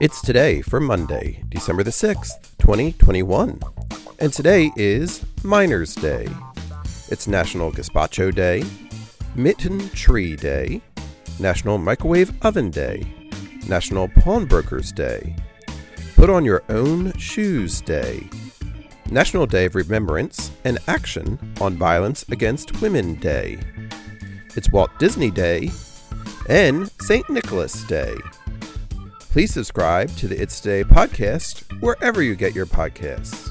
[0.00, 3.60] It's today for Monday, December the 6th, 2021.
[4.18, 6.26] And today is Miners Day.
[7.10, 8.64] It's National Gazpacho Day,
[9.34, 10.80] Mitten Tree Day,
[11.38, 13.04] National Microwave Oven Day,
[13.68, 15.36] National Pawnbrokers Day,
[16.16, 18.26] Put on Your Own Shoes Day,
[19.10, 23.58] National Day of Remembrance and Action on Violence Against Women Day.
[24.56, 25.70] It's Walt Disney Day
[26.48, 27.28] and St.
[27.28, 28.16] Nicholas Day.
[29.30, 33.49] Please subscribe to the It's Today podcast wherever you get your podcasts.